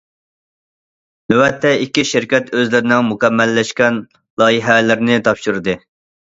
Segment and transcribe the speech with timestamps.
[1.33, 4.03] نۆۋەتتە ئىككى شىركەت ئۆزلىرىنىڭ مۇكەممەللەشكەن
[4.45, 5.81] لايىھەلىرىنى تاپشۇردى.